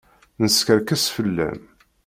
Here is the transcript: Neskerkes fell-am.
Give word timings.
Neskerkes 0.39 1.09
fell-am. 1.13 1.61